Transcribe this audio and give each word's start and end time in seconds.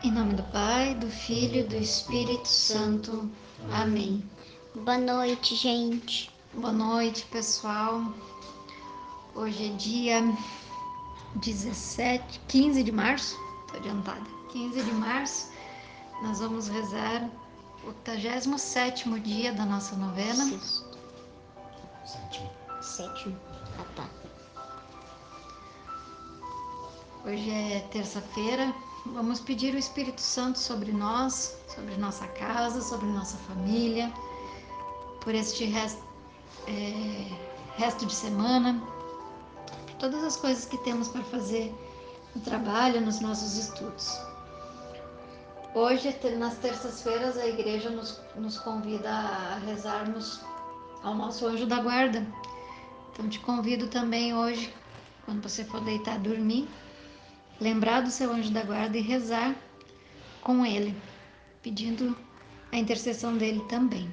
Em 0.00 0.12
nome 0.12 0.34
do 0.34 0.44
Pai, 0.44 0.94
do 0.94 1.08
Filho 1.10 1.56
e 1.56 1.62
do 1.64 1.74
Espírito 1.74 2.46
Santo. 2.46 3.28
Amém. 3.72 4.22
Boa 4.72 4.96
noite, 4.96 5.56
gente. 5.56 6.30
Boa 6.54 6.72
noite, 6.72 7.26
pessoal. 7.26 8.04
Hoje 9.34 9.66
é 9.66 9.76
dia 9.76 10.22
17, 11.42 12.40
15 12.46 12.84
de 12.84 12.92
março. 12.92 13.36
Tô 13.68 13.78
adiantada. 13.78 14.24
15 14.52 14.84
de 14.84 14.92
março. 14.92 15.50
Nós 16.22 16.38
vamos 16.38 16.68
rezar 16.68 17.28
o 17.82 17.88
87 17.88 19.10
dia 19.18 19.52
da 19.52 19.66
nossa 19.66 19.96
novena. 19.96 20.44
Sexto. 20.44 20.98
Sétimo. 22.04 22.50
Sétimo. 22.80 23.36
Ah, 23.80 23.84
tá. 23.96 24.08
Hoje 27.28 27.50
é 27.50 27.80
terça-feira. 27.90 28.74
Vamos 29.04 29.38
pedir 29.38 29.74
o 29.74 29.78
Espírito 29.78 30.18
Santo 30.18 30.58
sobre 30.58 30.92
nós, 30.92 31.58
sobre 31.68 31.94
nossa 31.98 32.26
casa, 32.28 32.80
sobre 32.80 33.04
nossa 33.08 33.36
família, 33.36 34.10
por 35.20 35.34
este 35.34 35.66
resto, 35.66 36.02
é, 36.66 37.26
resto 37.76 38.06
de 38.06 38.14
semana, 38.14 38.82
por 39.66 39.96
todas 39.96 40.24
as 40.24 40.38
coisas 40.38 40.64
que 40.64 40.78
temos 40.78 41.08
para 41.08 41.22
fazer 41.24 41.70
no 42.34 42.40
trabalho, 42.40 43.02
nos 43.02 43.20
nossos 43.20 43.58
estudos. 43.58 44.18
Hoje, 45.74 46.16
nas 46.38 46.56
terças-feiras, 46.56 47.36
a 47.36 47.46
igreja 47.46 47.90
nos, 47.90 48.22
nos 48.36 48.58
convida 48.58 49.10
a 49.10 49.58
rezarmos 49.66 50.40
ao 51.02 51.14
nosso 51.14 51.46
anjo 51.46 51.66
da 51.66 51.78
guarda. 51.82 52.26
Então, 53.12 53.28
te 53.28 53.38
convido 53.40 53.86
também 53.88 54.34
hoje, 54.34 54.72
quando 55.26 55.42
você 55.42 55.62
for 55.62 55.82
deitar 55.82 56.18
dormir, 56.20 56.66
lembrar 57.60 58.02
do 58.02 58.10
seu 58.10 58.32
anjo 58.32 58.50
da 58.50 58.62
guarda 58.62 58.96
e 58.96 59.02
rezar 59.02 59.54
com 60.40 60.64
ele, 60.64 60.94
pedindo 61.62 62.16
a 62.72 62.76
intercessão 62.76 63.36
dele 63.36 63.60
também. 63.68 64.12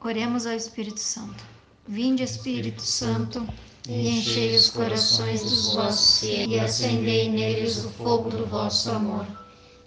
Oremos 0.00 0.46
ao 0.46 0.54
Espírito 0.54 1.00
Santo. 1.00 1.44
Vinde, 1.86 2.22
Espírito 2.22 2.82
Santo, 2.82 3.48
e 3.88 4.10
enchei 4.10 4.54
os 4.54 4.70
corações 4.70 5.42
dos 5.42 5.74
vossos 5.74 6.20
fiéis 6.20 6.50
e 6.50 6.60
acendei 6.60 7.28
neles 7.28 7.84
o 7.84 7.90
fogo 7.90 8.30
do 8.30 8.46
vosso 8.46 8.90
amor. 8.90 9.26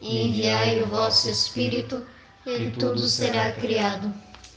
E 0.02 0.28
enviai 0.28 0.82
o 0.82 0.88
vosso 0.88 1.30
Espírito, 1.30 2.06
e 2.46 2.72
tudo 2.72 3.00
será 3.00 3.52
criado, 3.54 4.12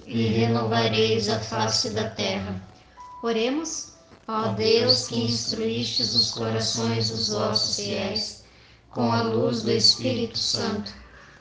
e 0.06 0.26
renovareis 0.26 1.28
a 1.28 1.38
face 1.38 1.90
da 1.90 2.08
terra. 2.10 2.60
Oremos. 3.22 3.93
Ó 4.26 4.52
Deus, 4.52 5.08
que 5.08 5.22
instruístes 5.22 6.14
os 6.14 6.30
corações 6.32 7.10
dos 7.10 7.28
vossos 7.28 7.76
fiéis 7.76 8.44
com 8.90 9.12
a 9.12 9.22
luz 9.22 9.62
do 9.62 9.70
Espírito 9.70 10.38
Santo, 10.38 10.92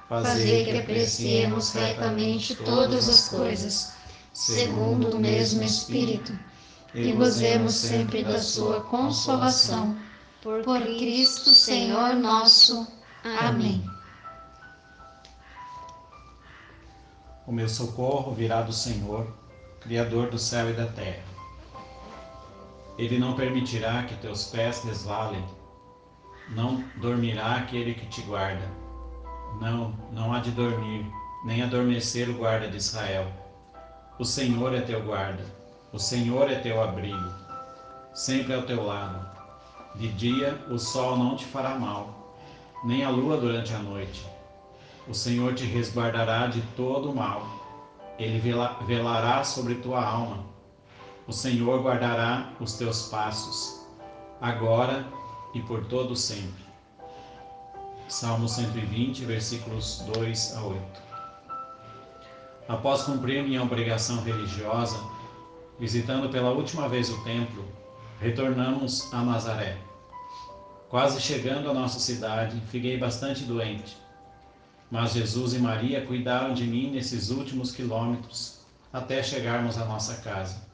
fazei 0.10 0.66
que 0.66 0.78
apreciemos 0.78 1.72
retamente 1.72 2.56
todas 2.56 3.08
as 3.08 3.30
coisas, 3.30 3.94
segundo 4.34 5.16
o 5.16 5.20
mesmo 5.20 5.64
Espírito, 5.64 6.38
e 6.94 7.12
gozemos 7.14 7.74
sempre 7.74 8.24
da 8.24 8.40
sua 8.40 8.82
consolação. 8.82 9.98
Por 10.42 10.62
Cristo 10.64 11.52
Senhor 11.52 12.16
nosso. 12.16 12.86
Amém. 13.24 13.90
O 17.48 17.52
meu 17.54 17.70
socorro 17.70 18.34
virá 18.34 18.62
do 18.62 18.74
Senhor, 18.74 19.34
Criador 19.80 20.30
do 20.30 20.38
céu 20.38 20.70
e 20.70 20.74
da 20.74 20.88
terra. 20.88 21.33
Ele 22.96 23.18
não 23.18 23.34
permitirá 23.34 24.04
que 24.04 24.16
teus 24.18 24.46
pés 24.46 24.84
resvalem, 24.84 25.44
não 26.50 26.84
dormirá 26.98 27.56
aquele 27.56 27.96
que 27.96 28.06
te 28.06 28.22
guarda. 28.22 28.70
Não, 29.60 29.98
não 30.12 30.32
há 30.32 30.40
de 30.40 30.52
dormir, 30.52 31.12
nem 31.44 31.64
adormecer 31.64 32.30
o 32.30 32.34
guarda 32.34 32.68
de 32.68 32.78
Israel. 32.78 33.26
O 34.20 34.24
Senhor 34.24 34.76
é 34.76 34.82
teu 34.82 35.02
guarda, 35.02 35.44
o 35.92 35.98
Senhor 35.98 36.52
é 36.52 36.56
teu 36.56 36.84
abrigo, 36.84 37.32
sempre 38.14 38.54
ao 38.54 38.62
teu 38.62 38.86
lado. 38.86 39.28
De 39.96 40.10
dia 40.10 40.64
o 40.70 40.78
sol 40.78 41.18
não 41.18 41.36
te 41.36 41.46
fará 41.46 41.74
mal, 41.80 42.36
nem 42.84 43.04
a 43.04 43.10
lua 43.10 43.38
durante 43.38 43.74
a 43.74 43.80
noite. 43.80 44.24
O 45.08 45.16
Senhor 45.16 45.56
te 45.56 45.66
resguardará 45.66 46.46
de 46.46 46.62
todo 46.76 47.10
o 47.10 47.16
mal, 47.16 47.44
ele 48.20 48.40
velará 48.86 49.44
sobre 49.44 49.76
tua 49.76 50.04
alma 50.04 50.53
o 51.28 51.32
Senhor 51.32 51.82
guardará 51.82 52.52
os 52.60 52.74
teus 52.74 53.08
passos, 53.08 53.82
agora 54.42 55.06
e 55.54 55.62
por 55.62 55.86
todo 55.86 56.16
sempre. 56.16 56.64
Salmo 58.10 58.48
120, 58.48 59.24
versículos 59.26 60.04
2 60.14 60.58
a 60.58 60.64
8. 60.64 61.02
Após 62.68 63.04
cumprir 63.04 63.44
minha 63.44 63.64
obrigação 63.64 64.22
religiosa, 64.22 64.98
visitando 65.80 66.30
pela 66.30 66.52
última 66.52 66.90
vez 66.90 67.10
o 67.10 67.24
templo, 67.24 67.66
retornamos 68.20 69.12
a 69.14 69.24
Nazaré. 69.24 69.78
Quase 70.90 71.22
chegando 71.22 71.70
à 71.70 71.74
nossa 71.74 72.00
cidade, 72.00 72.62
fiquei 72.70 72.98
bastante 72.98 73.44
doente. 73.46 73.98
Mas 74.92 75.14
Jesus 75.14 75.54
e 75.54 75.60
Maria 75.60 76.06
cuidaram 76.06 76.54
de 76.54 76.66
mim 76.66 76.92
nesses 76.92 77.32
últimos 77.32 77.72
quilômetros 77.72 78.60
até 78.92 79.24
chegarmos 79.24 79.78
à 79.78 79.86
nossa 79.86 80.18
casa. 80.22 80.73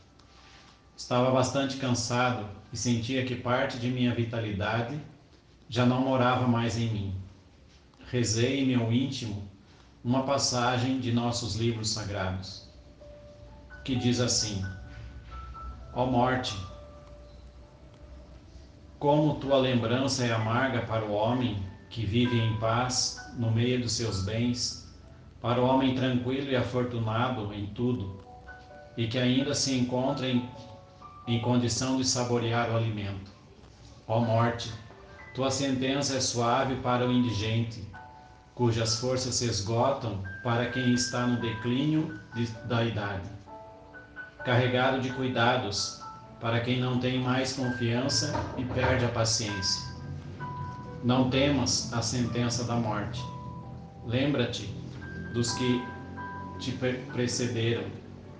Estava 1.00 1.32
bastante 1.32 1.78
cansado 1.78 2.46
e 2.74 2.78
sentia 2.78 3.26
que 3.26 3.34
parte 3.34 3.80
de 3.80 3.90
minha 3.90 4.14
vitalidade 4.14 5.00
já 5.70 5.86
não 5.86 6.02
morava 6.02 6.46
mais 6.46 6.78
em 6.78 6.92
mim. 6.92 7.16
Rezei 8.12 8.60
em 8.60 8.68
meu 8.68 8.92
íntimo 8.92 9.50
uma 10.04 10.24
passagem 10.24 11.00
de 11.00 11.14
nossos 11.14 11.56
livros 11.56 11.90
sagrados, 11.90 12.70
que 13.86 13.96
diz 13.96 14.20
assim: 14.20 14.62
Ó 15.94 16.06
morte, 16.06 16.60
como 19.00 19.40
tua 19.40 19.58
lembrança 19.58 20.26
é 20.26 20.34
amarga 20.34 20.81
para 20.81 21.06
o 21.06 21.14
homem 21.14 21.66
que 21.90 22.06
vive 22.06 22.38
em 22.38 22.60
paz 22.60 23.31
no 23.38 23.50
meio 23.50 23.81
dos 23.81 23.94
seus 23.94 24.26
bens, 24.26 24.94
para 25.42 25.62
o 25.62 25.66
homem 25.66 25.96
tranquilo 25.96 26.52
e 26.52 26.58
afortunado 26.58 27.54
em 27.54 27.68
tudo, 27.68 28.22
e 28.98 29.08
que 29.08 29.18
ainda 29.18 29.56
se 29.56 29.74
encontra 29.80 30.28
em 30.28 30.46
em 31.30 31.40
condição 31.40 31.98
de 31.98 32.04
saborear 32.04 32.72
o 32.72 32.76
alimento. 32.76 33.32
Ó 34.08 34.20
morte, 34.20 34.74
tua 35.36 35.52
sentença 35.52 36.16
é 36.16 36.20
suave 36.20 36.78
para 36.78 37.08
o 37.08 37.12
indigente, 37.12 37.88
cujas 38.56 39.00
forças 39.00 39.36
se 39.36 39.46
esgotam 39.46 40.24
para 40.44 40.72
quem 40.72 40.92
está 40.92 41.28
no 41.28 41.40
declínio 41.40 42.20
de, 42.34 42.48
da 42.68 42.84
idade. 42.84 43.30
Carregado 44.44 45.02
de 45.02 45.12
cuidados 45.12 46.02
para 46.42 46.62
quem 46.62 46.80
não 46.80 47.00
tem 47.00 47.22
mais 47.22 47.54
confiança 47.54 48.34
e 48.58 48.66
perde 48.66 49.06
a 49.06 49.10
paciência. 49.10 49.88
Não 51.04 51.30
temas 51.30 51.94
a 51.94 52.02
sentença 52.02 52.64
da 52.64 52.76
morte. 52.76 53.24
Lembra-te 54.04 54.66
dos 55.32 55.54
que 55.54 55.86
te 56.58 56.72
precederam 57.14 57.86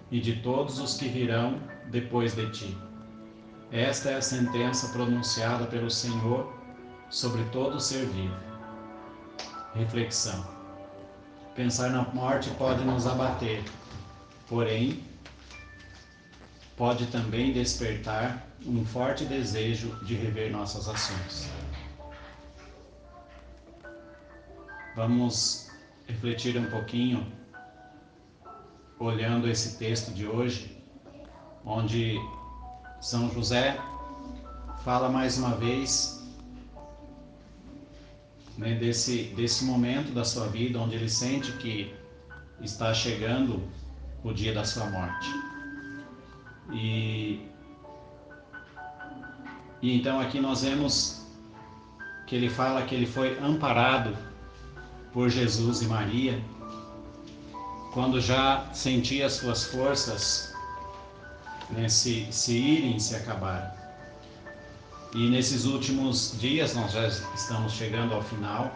e 0.10 0.20
de 0.20 0.38
todos 0.38 0.80
os 0.80 0.98
que 0.98 1.08
virão 1.08 1.60
depois 1.90 2.36
de 2.36 2.50
ti. 2.52 2.78
Esta 3.72 4.10
é 4.10 4.16
a 4.16 4.22
sentença 4.22 4.90
pronunciada 4.90 5.66
pelo 5.66 5.90
Senhor 5.90 6.60
sobre 7.10 7.44
todo 7.46 7.80
ser 7.80 8.06
vivo. 8.06 8.36
Reflexão. 9.74 10.46
Pensar 11.56 11.90
na 11.90 12.04
morte 12.04 12.50
pode 12.52 12.84
nos 12.84 13.06
abater, 13.06 13.64
porém, 14.48 15.04
pode 16.78 17.08
também 17.08 17.52
despertar 17.52 18.48
um 18.66 18.86
forte 18.86 19.26
desejo 19.26 19.94
de 20.06 20.16
rever 20.16 20.52
nossas 20.52 20.88
ações. 20.88 21.50
Vamos 24.96 25.70
refletir 26.08 26.58
um 26.58 26.70
pouquinho, 26.70 27.32
olhando 28.98 29.48
esse 29.48 29.78
texto 29.78 30.14
de 30.14 30.26
hoje 30.26 30.79
onde 31.66 32.20
São 33.02 33.32
José 33.32 33.80
fala 34.84 35.10
mais 35.10 35.38
uma 35.38 35.56
vez 35.56 36.20
né, 38.58 38.76
desse, 38.76 39.24
desse 39.36 39.64
momento 39.66 40.12
da 40.14 40.24
sua 40.24 40.48
vida 40.48 40.80
onde 40.80 40.96
ele 40.96 41.10
sente 41.10 41.52
que 41.54 41.94
está 42.62 42.94
chegando 42.94 43.62
o 44.24 44.34
dia 44.34 44.54
da 44.54 44.66
sua 44.66 44.86
morte. 44.90 45.30
E, 46.72 47.48
e 49.82 49.98
então 49.98 50.20
aqui 50.20 50.40
nós 50.40 50.62
vemos 50.62 51.26
que 52.28 52.36
ele 52.36 52.50
fala 52.50 52.84
que 52.84 52.94
ele 52.94 53.06
foi 53.08 53.40
amparado 53.40 54.16
por 55.12 55.30
Jesus 55.30 55.82
e 55.82 55.86
Maria 55.86 56.40
quando 57.94 58.22
já 58.22 58.68
sentia 58.72 59.26
as 59.26 59.34
suas 59.34 59.66
forças 59.66 60.54
né, 61.72 61.88
se, 61.90 62.28
se 62.32 62.58
irem, 62.58 63.00
se 63.00 63.16
acabarem. 63.16 63.70
E 65.14 65.30
nesses 65.30 65.66
últimos 65.66 66.36
dias, 66.40 66.76
nós 66.76 66.92
já 66.92 67.08
estamos 67.08 67.74
chegando 67.74 68.14
ao 68.14 68.22
final, 68.22 68.72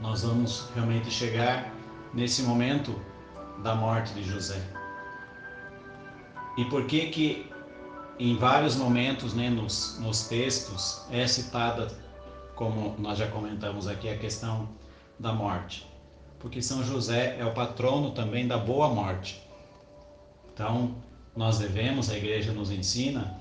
nós 0.00 0.22
vamos 0.22 0.68
realmente 0.74 1.10
chegar 1.10 1.72
nesse 2.12 2.42
momento 2.42 3.00
da 3.62 3.74
morte 3.74 4.12
de 4.14 4.24
José. 4.24 4.60
E 6.56 6.64
por 6.64 6.86
que 6.86 7.06
que 7.08 7.52
em 8.18 8.36
vários 8.36 8.76
momentos, 8.76 9.32
né, 9.32 9.48
nos, 9.48 9.98
nos 10.00 10.26
textos, 10.28 11.02
é 11.10 11.26
citada, 11.26 11.88
como 12.54 12.94
nós 12.98 13.18
já 13.18 13.26
comentamos 13.28 13.88
aqui, 13.88 14.08
a 14.08 14.18
questão 14.18 14.68
da 15.18 15.32
morte? 15.32 15.88
Porque 16.38 16.60
São 16.60 16.84
José 16.84 17.36
é 17.38 17.44
o 17.44 17.54
patrono 17.54 18.10
também 18.10 18.46
da 18.46 18.58
boa 18.58 18.88
morte. 18.88 19.40
Então, 20.52 20.96
nós 21.36 21.58
devemos, 21.58 22.10
a 22.10 22.16
igreja 22.16 22.52
nos 22.52 22.70
ensina, 22.70 23.40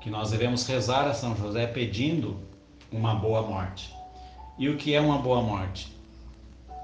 que 0.00 0.10
nós 0.10 0.30
devemos 0.30 0.66
rezar 0.66 1.06
a 1.06 1.14
São 1.14 1.36
José 1.36 1.66
pedindo 1.66 2.40
uma 2.90 3.14
boa 3.14 3.42
morte. 3.42 3.94
E 4.58 4.68
o 4.68 4.76
que 4.76 4.94
é 4.94 5.00
uma 5.00 5.18
boa 5.18 5.40
morte? 5.42 5.92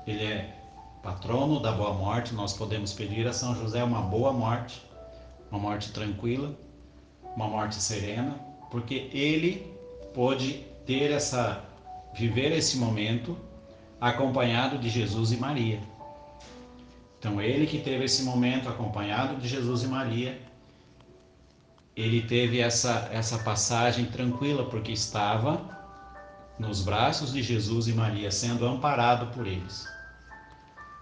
Ele 0.07 0.25
é 0.25 0.55
patrono 1.03 1.61
da 1.61 1.73
boa 1.73 1.93
morte, 1.93 2.35
nós 2.35 2.53
podemos 2.53 2.93
pedir 2.93 3.27
a 3.27 3.33
São 3.33 3.55
José 3.55 3.83
uma 3.85 4.03
boa 4.03 4.33
morte, 4.33 4.83
uma 5.51 5.61
morte 5.61 5.93
tranquila, 5.93 6.55
uma 7.37 7.47
morte 7.47 7.77
serena, 7.77 8.39
porque 8.71 9.09
ele 9.13 9.73
pôde 10.15 10.65
ter 10.87 11.11
essa 11.11 11.65
viver 12.15 12.53
esse 12.53 12.79
momento 12.79 13.37
acompanhado 14.01 14.79
de 14.79 14.89
Jesus 14.89 15.31
e 15.33 15.37
Maria. 15.37 15.81
Então 17.19 17.41
ele 17.41 17.67
que 17.67 17.79
teve 17.79 18.05
esse 18.05 18.23
momento 18.23 18.69
acompanhado 18.69 19.37
de 19.41 19.49
Jesus 19.49 19.83
e 19.83 19.87
Maria, 19.87 20.39
ele 22.01 22.23
teve 22.23 22.61
essa 22.61 23.09
essa 23.11 23.39
passagem 23.39 24.05
tranquila 24.05 24.65
porque 24.67 24.93
estava 24.93 25.61
nos 26.57 26.81
braços 26.81 27.33
de 27.33 27.43
Jesus 27.43 27.89
e 27.89 27.93
Maria, 27.93 28.31
sendo 28.31 28.67
amparado 28.67 29.27
por 29.35 29.47
eles. 29.47 29.85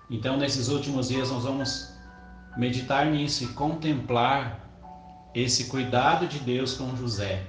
Então, 0.09 0.39
nesses 0.39 0.69
últimos 0.69 1.09
dias, 1.09 1.31
nós 1.31 1.45
vamos 1.45 1.93
meditar 2.57 3.07
nisso 3.07 3.45
e 3.45 3.49
contemplar 3.49 4.61
esse 5.35 5.65
cuidado 5.65 6.27
de 6.27 6.39
Deus 6.39 6.75
com 6.75 6.97
José, 6.97 7.47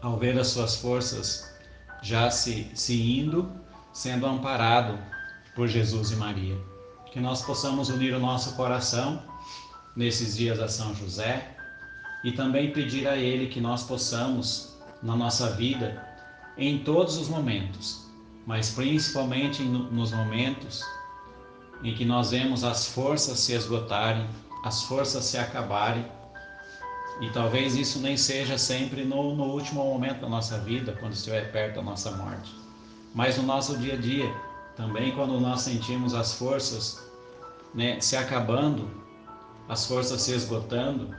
ao 0.00 0.16
ver 0.16 0.38
as 0.38 0.48
suas 0.48 0.76
forças 0.76 1.54
já 2.02 2.30
se, 2.30 2.70
se 2.74 3.20
indo, 3.20 3.50
sendo 3.92 4.26
amparado 4.26 4.98
por 5.54 5.68
Jesus 5.68 6.12
e 6.12 6.16
Maria. 6.16 6.56
Que 7.12 7.20
nós 7.20 7.42
possamos 7.42 7.90
unir 7.90 8.14
o 8.14 8.20
nosso 8.20 8.54
coração 8.54 9.22
nesses 9.94 10.36
dias 10.36 10.60
a 10.60 10.68
São 10.68 10.94
José 10.94 11.57
e 12.24 12.32
também 12.32 12.72
pedir 12.72 13.06
a 13.06 13.16
Ele 13.16 13.46
que 13.46 13.60
nós 13.60 13.82
possamos, 13.82 14.76
na 15.02 15.14
nossa 15.14 15.52
vida, 15.52 16.04
em 16.56 16.78
todos 16.78 17.16
os 17.16 17.28
momentos, 17.28 18.08
mas 18.46 18.70
principalmente 18.70 19.62
nos 19.62 20.10
momentos 20.10 20.82
em 21.84 21.94
que 21.94 22.04
nós 22.04 22.32
vemos 22.32 22.64
as 22.64 22.88
forças 22.88 23.38
se 23.38 23.52
esgotarem, 23.52 24.26
as 24.64 24.82
forças 24.82 25.24
se 25.24 25.38
acabarem. 25.38 26.04
E 27.20 27.30
talvez 27.30 27.76
isso 27.76 28.00
nem 28.00 28.16
seja 28.16 28.58
sempre 28.58 29.04
no, 29.04 29.34
no 29.34 29.44
último 29.44 29.84
momento 29.84 30.20
da 30.20 30.28
nossa 30.28 30.58
vida, 30.58 30.96
quando 30.98 31.12
estiver 31.12 31.52
perto 31.52 31.76
da 31.76 31.82
nossa 31.82 32.10
morte, 32.12 32.52
mas 33.14 33.36
no 33.36 33.42
nosso 33.42 33.76
dia 33.78 33.94
a 33.94 33.96
dia, 33.96 34.32
também 34.76 35.12
quando 35.12 35.40
nós 35.40 35.62
sentimos 35.62 36.14
as 36.14 36.34
forças 36.34 37.04
né, 37.74 38.00
se 38.00 38.16
acabando, 38.16 38.88
as 39.68 39.86
forças 39.86 40.22
se 40.22 40.32
esgotando, 40.32 41.14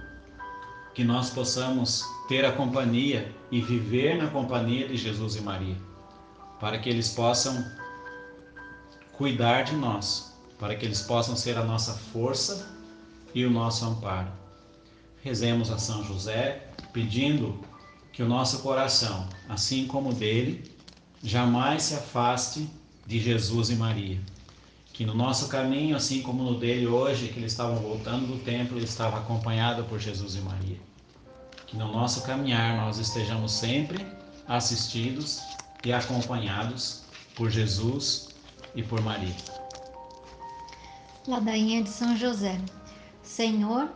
que 0.94 1.04
nós 1.04 1.30
possamos 1.30 2.04
ter 2.28 2.46
a 2.46 2.52
companhia 2.52 3.34
e 3.52 3.62
viver 3.62 4.18
na 4.18 4.28
companhia 4.28 4.88
de 4.88 4.98
Jesus 4.98 5.36
e 5.36 5.42
Maria, 5.42 5.78
para 6.60 6.78
que 6.80 6.90
eles 6.90 7.10
possam 7.10 7.66
cuidar 9.14 9.64
de 9.64 9.76
nós, 9.76 10.34
para 10.58 10.76
que 10.76 10.86
eles 10.86 11.02
possam 11.02 11.36
ser 11.36 11.58
a 11.58 11.64
nossa 11.64 11.94
força 11.94 12.76
e 13.34 13.46
o 13.46 13.50
nosso 13.50 13.86
amparo. 13.86 14.32
Rezemos 15.22 15.72
a 15.72 15.78
São 15.78 16.04
José, 16.04 16.70
pedindo 16.94 17.60
que 18.12 18.24
o 18.24 18.28
nosso 18.28 18.60
coração, 18.60 19.28
assim 19.48 19.88
como 19.88 20.10
o 20.10 20.14
dele, 20.14 20.72
jamais 21.24 21.84
se 21.84 21.96
afaste 21.96 22.70
de 23.06 23.20
Jesus 23.20 23.70
e 23.70 23.76
Maria. 23.76 24.20
Que 25.00 25.06
no 25.06 25.13
nosso 25.13 25.48
caminho, 25.48 25.96
assim 25.96 26.22
como 26.22 26.44
no 26.44 26.60
dele 26.60 26.86
hoje, 26.86 27.30
que 27.30 27.40
eles 27.40 27.54
estavam 27.54 27.78
voltando 27.78 28.28
do 28.28 28.38
templo, 28.44 28.78
ele 28.78 28.84
estava 28.84 29.19
acompanhado 29.19 29.86
por 29.86 29.98
Jesus 29.98 30.36
e 30.36 30.42
Maria. 30.42 30.75
Que 31.66 31.78
no 31.78 31.90
nosso 31.90 32.22
caminhar 32.24 32.75
nós 32.75 32.98
estejamos 32.98 33.54
sempre 33.54 34.06
assistidos 34.46 35.40
e 35.86 35.94
acompanhados 35.94 37.04
por 37.34 37.50
Jesus 37.50 38.28
e 38.75 38.84
por 38.84 39.01
Maria. 39.01 39.34
Ladainha 41.25 41.81
de 41.81 41.90
São 41.90 42.18
José. 42.18 42.60
Senhor, 43.24 43.88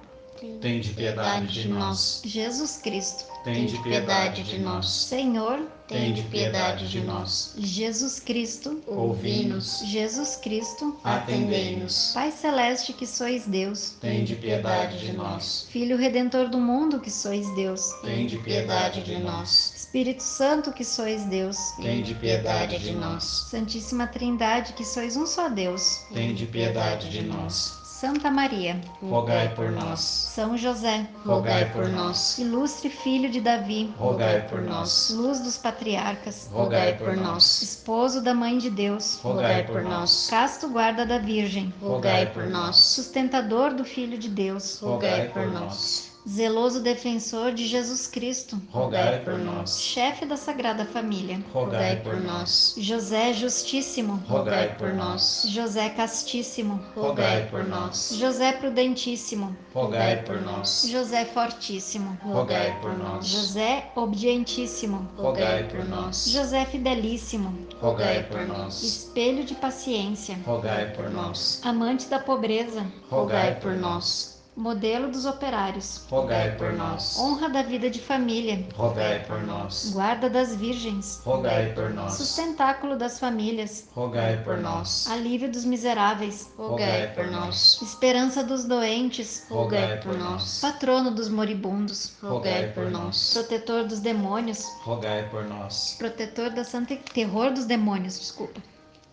tem 0.62 0.80
de 0.80 0.90
piedade 0.90 1.48
de 1.48 1.68
nós. 1.68 2.22
Jesus 2.26 2.78
Cristo, 2.78 3.26
tem 3.44 3.66
de 3.66 3.78
piedade 3.80 4.44
de 4.44 4.60
nós. 4.60 4.90
Senhor, 4.90 5.68
tem 5.88 6.14
de 6.14 6.24
piedade 6.24 6.88
de 6.90 7.02
nós. 7.02 7.54
Jesus 7.58 8.20
Cristo, 8.20 8.82
ouvi-nos. 8.88 9.82
Jesus 9.86 10.36
Cristo, 10.38 10.98
atendei-nos. 11.04 12.12
Pai 12.14 12.32
Celeste 12.32 12.94
que 12.94 13.06
sois 13.06 13.46
Deus, 13.46 13.92
tem 14.02 14.24
de 14.24 14.36
piedade 14.36 15.00
de 15.00 15.14
nós. 15.14 15.68
Filho 15.70 15.98
Redentor 15.98 16.50
do 16.50 16.58
mundo 16.58 17.00
que 17.00 17.12
sois 17.12 17.48
Deus, 17.56 17.92
tem 18.02 18.26
de 18.26 18.38
piedade 18.38 19.02
de 19.04 19.18
nós. 19.20 19.74
Espírito 19.76 20.24
Santo 20.24 20.72
que 20.72 20.84
sois 20.84 21.24
Deus, 21.26 21.58
tem 21.82 22.02
de 22.02 22.16
piedade 22.16 22.80
de 22.80 22.94
nós. 22.94 23.24
Santíssima 23.50 24.08
Trindade 24.08 24.74
que 24.74 24.84
sois 24.84 25.16
um 25.16 25.26
só 25.26 25.50
Deus, 25.50 26.00
tem 26.14 26.34
de 26.34 26.46
piedade 26.46 27.10
de 27.10 27.22
nós. 27.22 27.83
Santa 28.04 28.30
Maria, 28.30 28.82
rogai 29.02 29.56
por 29.56 29.72
nós. 29.72 30.02
São 30.02 30.58
José, 30.58 31.08
rogai 31.26 31.72
por 31.72 31.88
nós. 31.88 32.38
Ilustre 32.38 32.90
filho 32.90 33.30
de 33.32 33.40
Davi, 33.40 33.94
rogai 33.98 34.46
por 34.50 34.62
nós. 34.62 35.10
Luz 35.16 35.40
dos 35.40 35.58
patriarcas, 35.58 36.50
rogai 36.52 36.98
por 36.98 37.16
nós. 37.16 37.62
Esposo 37.62 38.22
da 38.22 38.34
Mãe 38.34 38.58
de 38.58 38.70
Deus, 38.70 39.22
rogai 39.24 39.64
por 39.64 39.84
nós. 39.84 40.28
Casto 40.30 40.68
guarda 40.68 41.06
da 41.06 41.18
Virgem, 41.18 41.74
rogai 41.82 42.26
por 42.26 42.46
nós. 42.48 42.76
Sustentador 42.76 43.74
do 43.74 43.86
Filho 43.86 44.18
de 44.18 44.28
Deus, 44.28 44.82
rogai 44.82 45.30
por 45.30 45.48
nós 45.48 46.13
zeloso 46.28 46.82
defensor 46.82 47.52
de 47.54 47.68
Jesus 47.68 48.08
Cristo, 48.08 48.62
rogai 48.70 49.20
por 49.24 49.38
nós. 49.38 49.82
Chefe 49.82 50.26
da 50.26 50.38
Sagrada 50.38 50.86
Família, 50.86 51.40
rogai 51.54 51.98
por 52.02 52.20
nós. 52.22 52.76
José 52.78 53.34
Justíssimo, 53.34 54.24
rogai 54.28 54.76
por 54.78 54.94
nós. 54.94 55.46
José 55.50 55.90
Castíssimo, 55.90 56.80
rogai 56.96 57.48
por 57.50 57.66
nós. 57.66 58.16
José 58.18 58.54
Prudentíssimo, 58.54 59.56
rogai 59.74 60.24
por 60.24 60.42
nós. 60.42 60.88
José 60.90 61.26
Fortíssimo, 61.26 62.18
rogai 62.24 62.80
por 62.82 62.98
nós. 62.98 63.28
José 63.28 63.92
Obedientíssimo, 63.96 65.10
rogai 65.18 65.64
por 65.68 65.86
nós. 65.86 66.30
José 66.30 66.66
Fidelíssimo, 66.66 67.54
rogai 67.82 68.24
por 68.24 68.48
nós. 68.48 68.82
Espelho 68.82 69.44
de 69.44 69.56
paciência, 69.56 70.38
rogai 70.46 70.92
por 70.92 71.10
nós. 71.10 71.62
Amante 71.64 72.08
da 72.08 72.20
pobreza, 72.20 72.86
rogai 73.10 73.60
por 73.60 73.74
nós 73.74 74.33
modelo 74.56 75.12
dos 75.12 75.26
operários, 75.26 76.06
rogai 76.10 76.56
por 76.58 76.74
nós. 76.74 77.18
Honra 77.20 77.50
da 77.50 77.62
vida 77.62 77.90
de 77.90 78.00
família, 78.00 78.66
rogai 78.76 79.24
por 79.26 79.42
nós. 79.44 79.92
Guarda 79.94 80.30
das 80.30 80.56
virgens, 80.56 81.22
rogai 81.24 81.74
por 81.74 81.90
nós. 81.92 82.14
Sustentáculo 82.14 82.96
das 82.96 83.20
famílias, 83.20 83.88
rogai 83.94 84.44
por 84.44 84.58
nós. 84.58 85.08
Alívio 85.10 85.52
dos 85.52 85.66
miseráveis, 85.66 86.52
rogai 86.58 87.14
por 87.14 87.30
nós. 87.32 87.82
Esperança 87.82 88.44
dos 88.44 88.66
doentes, 88.66 89.46
rogai 89.50 90.00
por 90.02 90.18
nós. 90.18 90.60
Patrono 90.62 91.12
dos 91.12 91.30
moribundos, 91.30 92.16
rogai 92.22 92.72
por 92.72 92.90
nós. 92.90 93.34
Protetor 93.34 93.86
dos 93.86 94.00
demônios, 94.00 94.66
rogai 94.84 95.28
por 95.30 95.44
nós. 95.46 95.96
Protetor 95.98 96.50
da 96.52 96.64
santa 96.64 96.96
terror 97.14 97.52
dos 97.52 97.66
demônios, 97.66 98.20
desculpa. 98.20 98.62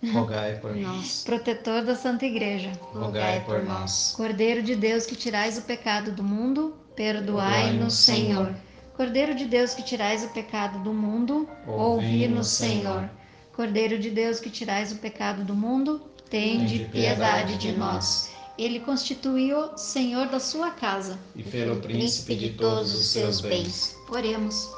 Rogai 0.02 0.59
por 0.59 0.75
nós. 0.75 1.23
Protetor 1.25 1.85
da 1.85 1.95
Santa 1.95 2.25
Igreja, 2.25 2.73
rogai 2.95 3.45
por 3.45 3.62
nós. 3.62 4.14
Cordeiro 4.16 4.62
de 4.62 4.75
Deus 4.75 5.04
que 5.04 5.14
tirais 5.14 5.59
o 5.59 5.62
pecado 5.62 6.11
do 6.11 6.25
mundo, 6.25 6.75
perdoai-nos, 6.97 7.95
Senhor. 7.95 8.54
Cordeiro 8.97 9.35
de 9.35 9.45
Deus 9.45 9.75
que 9.75 9.83
tirais 9.83 10.25
o 10.25 10.28
pecado 10.28 10.78
do 10.83 10.95
mundo, 10.95 11.47
ouvi-nos, 11.66 12.49
Senhor. 12.49 13.11
Cordeiro 13.52 13.99
de 13.99 14.11
Deus 14.11 14.40
que 14.40 14.49
tirais 14.49 14.90
o 14.90 14.97
pecado 14.97 15.45
do 15.45 15.54
mundo, 15.54 16.00
tende 16.30 16.87
piedade 16.87 17.59
de 17.59 17.73
nós. 17.73 18.30
Ele 18.57 18.80
constituiu 18.80 19.76
Senhor 19.76 20.28
da 20.28 20.40
sua 20.40 20.71
casa 20.71 21.19
e 21.37 21.42
pelo 21.42 21.76
príncipe 21.76 22.35
de 22.35 22.50
todos 22.50 22.95
os 22.95 23.07
seus 23.07 23.42
bens. 23.42 23.97
Oremos. 24.09 24.71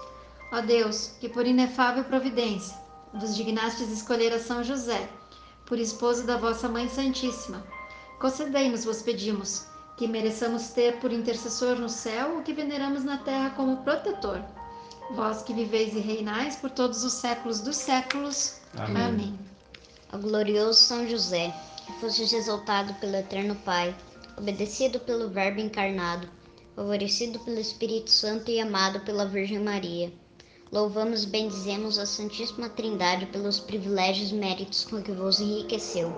Ó 0.53 0.61
Deus, 0.61 1.13
que 1.21 1.29
por 1.29 1.47
inefável 1.47 2.05
providência 2.05 2.83
vos 3.15 3.37
dignastes 3.37 3.91
escolher 3.91 4.33
a 4.33 4.39
São 4.39 4.65
José, 4.65 5.09
por 5.67 5.79
esposo 5.79 6.25
da 6.25 6.37
vossa 6.37 6.69
Mãe 6.69 6.89
Santíssima. 6.89 7.65
Concedei-nos, 8.19 8.85
vos 8.85 9.03
pedimos, 9.03 9.67
que 9.97 10.09
mereçamos 10.09 10.69
ter 10.71 10.99
por 10.99 11.13
intercessor 11.13 11.77
no 11.77 11.89
céu 11.89 12.39
o 12.39 12.43
que 12.43 12.53
veneramos 12.53 13.05
na 13.05 13.19
terra 13.19 13.51
como 13.51 13.83
protetor. 13.85 14.43
Vós 15.15 15.43
que 15.43 15.53
viveis 15.53 15.95
e 15.95 16.01
reinais 16.01 16.57
por 16.57 16.71
todos 16.71 17.05
os 17.05 17.13
séculos 17.13 17.61
dos 17.61 17.77
séculos. 17.77 18.61
Amém. 18.77 19.03
Amém. 19.03 19.39
Ao 20.11 20.19
glorioso 20.19 20.81
São 20.81 21.07
José, 21.09 21.55
que 21.85 21.93
fostes 21.95 22.33
exaltado 22.33 22.95
pelo 22.95 23.17
Eterno 23.17 23.55
Pai, 23.57 23.95
obedecido 24.37 24.99
pelo 25.01 25.29
Verbo 25.29 25.61
encarnado, 25.61 26.29
favorecido 26.75 27.39
pelo 27.41 27.59
Espírito 27.59 28.11
Santo 28.11 28.51
e 28.51 28.61
amado 28.61 29.01
pela 29.01 29.27
Virgem 29.27 29.59
Maria. 29.59 30.13
Louvamos 30.73 31.27
bendizemos 31.27 31.99
a 31.99 32.07
Santíssima 32.07 32.67
Trindade 32.67 33.27
pelos 33.27 33.61
privilégios 33.61 34.31
e 34.31 34.35
méritos 34.35 34.87
com 34.87 35.03
que 35.03 35.13
vos 35.13 35.39
enriqueceu. 35.39 36.11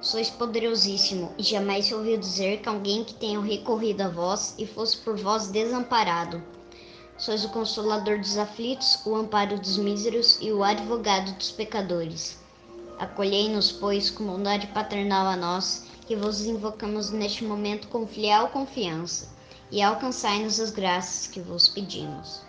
Sois 0.00 0.28
poderosíssimo, 0.28 1.32
e 1.38 1.44
jamais 1.44 1.84
se 1.84 1.94
ouviu 1.94 2.18
dizer 2.18 2.62
que 2.62 2.68
alguém 2.68 3.04
que 3.04 3.14
tenha 3.14 3.40
recorrido 3.40 4.00
a 4.00 4.08
vós 4.08 4.56
e 4.58 4.66
fosse 4.66 4.96
por 4.96 5.16
vós 5.16 5.46
desamparado. 5.46 6.42
Sois 7.16 7.44
o 7.44 7.50
consolador 7.50 8.18
dos 8.18 8.36
aflitos, 8.36 8.98
o 9.06 9.14
amparo 9.14 9.56
dos 9.56 9.78
míseros 9.78 10.36
e 10.42 10.50
o 10.50 10.64
advogado 10.64 11.30
dos 11.36 11.52
pecadores. 11.52 12.36
Acolhei-nos, 12.98 13.70
pois, 13.70 14.10
com 14.10 14.26
bondade 14.26 14.66
paternal 14.66 15.28
a 15.28 15.36
nós, 15.36 15.84
que 16.08 16.16
vos 16.16 16.44
invocamos 16.44 17.10
neste 17.10 17.44
momento 17.44 17.86
com 17.86 18.04
fiel 18.04 18.48
confiança, 18.48 19.28
e 19.70 19.80
alcançai-nos 19.80 20.58
as 20.58 20.72
graças 20.72 21.28
que 21.28 21.38
vos 21.38 21.68
pedimos. 21.68 22.45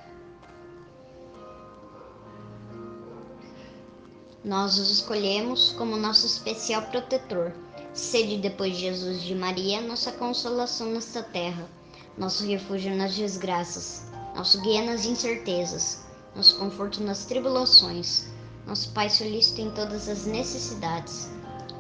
Nós 4.48 4.80
os 4.80 4.89
escolhemos 4.89 5.74
como 5.77 5.98
nosso 5.98 6.25
especial 6.25 6.84
protetor. 6.84 7.51
Sede 7.94 8.38
depois 8.38 8.77
de 8.77 8.84
Jesus 8.84 9.22
de 9.22 9.36
Maria, 9.36 9.82
nossa 9.82 10.10
consolação 10.10 10.89
nesta 10.89 11.22
terra, 11.22 11.70
nosso 12.18 12.46
refúgio 12.46 12.96
nas 12.96 13.13
desgraças, 13.13 14.06
nosso 14.34 14.62
guia 14.62 14.86
nas 14.86 15.06
incertezas, 15.06 16.06
nosso 16.34 16.58
conforto 16.58 17.04
nas 17.04 17.25
tribulações, 17.25 18.27
nosso 18.66 18.94
Pai 18.94 19.10
solícito 19.10 19.60
em 19.60 19.70
todas 19.72 20.08
as 20.08 20.25
necessidades. 20.25 21.30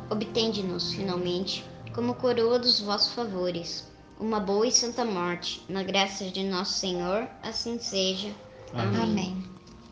Obtende-nos, 0.09 0.91
finalmente, 0.91 1.63
como 1.95 2.15
coroa 2.15 2.59
dos 2.59 2.81
vossos 2.81 3.13
favores, 3.13 3.85
uma 4.19 4.41
boa 4.41 4.67
e 4.67 4.73
santa 4.73 5.05
morte, 5.05 5.63
na 5.69 5.83
graça 5.83 6.25
de 6.25 6.43
nosso 6.43 6.73
Senhor, 6.73 7.29
assim 7.41 7.79
seja. 7.79 8.35
Amém. 8.73 9.01
Amém. 9.01 9.56